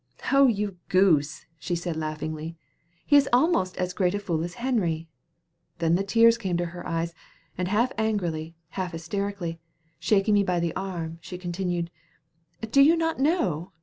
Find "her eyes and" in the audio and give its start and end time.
6.73-7.67